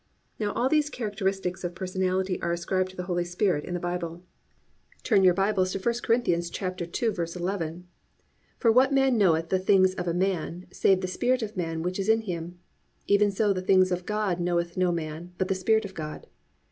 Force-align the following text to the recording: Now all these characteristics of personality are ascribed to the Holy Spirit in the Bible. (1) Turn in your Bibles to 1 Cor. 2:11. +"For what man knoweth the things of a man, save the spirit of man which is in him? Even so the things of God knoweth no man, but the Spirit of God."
Now 0.39 0.51
all 0.53 0.67
these 0.67 0.89
characteristics 0.89 1.63
of 1.63 1.75
personality 1.75 2.41
are 2.41 2.51
ascribed 2.51 2.89
to 2.89 2.95
the 2.97 3.03
Holy 3.03 3.23
Spirit 3.23 3.63
in 3.65 3.75
the 3.75 3.79
Bible. 3.79 4.09
(1) 4.13 4.21
Turn 5.03 5.17
in 5.19 5.23
your 5.25 5.35
Bibles 5.35 5.73
to 5.73 5.77
1 5.77 5.83
Cor. 6.01 6.15
2:11. 6.15 7.83
+"For 8.57 8.71
what 8.71 8.91
man 8.91 9.17
knoweth 9.19 9.49
the 9.49 9.59
things 9.59 9.93
of 9.93 10.07
a 10.07 10.13
man, 10.15 10.65
save 10.71 11.01
the 11.01 11.07
spirit 11.07 11.43
of 11.43 11.55
man 11.55 11.83
which 11.83 11.99
is 11.99 12.09
in 12.09 12.21
him? 12.21 12.57
Even 13.05 13.29
so 13.29 13.53
the 13.53 13.61
things 13.61 13.91
of 13.91 14.07
God 14.07 14.39
knoweth 14.39 14.75
no 14.75 14.91
man, 14.91 15.33
but 15.37 15.49
the 15.49 15.53
Spirit 15.53 15.85
of 15.85 15.93
God." 15.93 16.25